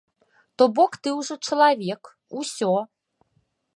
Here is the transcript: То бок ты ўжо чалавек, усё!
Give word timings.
То 0.61 0.67
бок 0.79 0.95
ты 1.07 1.13
ўжо 1.19 1.37
чалавек, 1.49 2.11
усё! 2.41 2.73